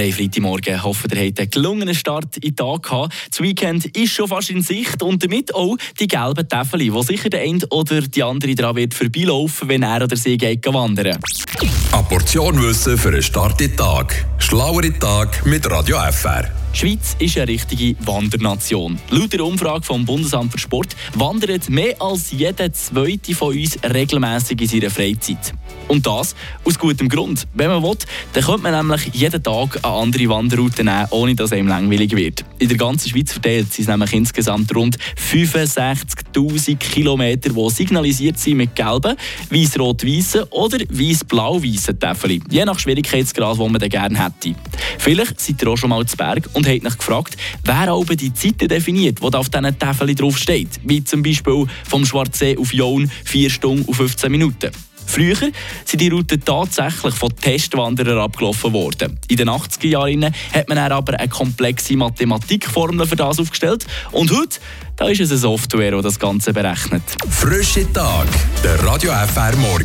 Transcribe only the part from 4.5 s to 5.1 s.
Sicht